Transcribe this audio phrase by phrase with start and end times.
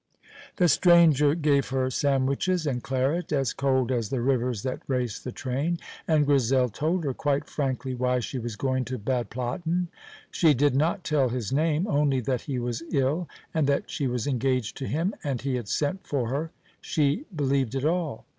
[0.55, 5.31] The stranger gave her sandwiches and claret as cold as the rivers that raced the
[5.31, 5.77] train;
[6.07, 9.89] and Grizel told her, quite frankly, why she was going to Bad Platten.
[10.31, 14.25] She did not tell his name, only that he was ill, and that she was
[14.25, 16.49] engaged to him, and he had sent for her.
[16.81, 18.25] She believed it all.